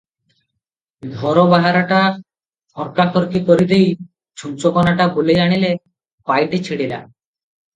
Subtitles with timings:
[1.19, 1.99] ଘର ବାହାରଟା
[2.79, 3.93] ଖର୍କାଖର୍କି କରି ଦେଇ
[4.43, 5.71] ଛୁଞ୍ଚକନାଟା ବୁଲେଇ ଆଣିଲେ
[6.33, 7.03] ପାଇଟି ଛିଡ଼ିଲା।